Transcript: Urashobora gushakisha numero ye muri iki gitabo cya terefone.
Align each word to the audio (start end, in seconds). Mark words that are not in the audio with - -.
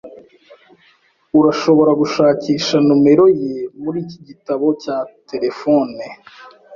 Urashobora 1.39 1.91
gushakisha 2.01 2.75
numero 2.87 3.25
ye 3.41 3.53
muri 3.81 3.97
iki 4.05 4.19
gitabo 4.27 4.67
cya 4.83 4.97
terefone. 5.29 6.03